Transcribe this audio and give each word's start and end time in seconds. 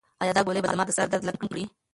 ایا 0.21 0.33
دا 0.37 0.41
ګولۍ 0.45 0.61
به 0.63 0.69
زما 0.73 0.83
د 0.85 0.91
سر 0.97 1.07
درد 1.11 1.23
لږ 1.27 1.35
کم 1.39 1.47
کړي؟ 1.51 1.63